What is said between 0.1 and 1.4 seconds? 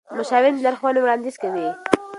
مشاورین د لارښوونې وړاندیز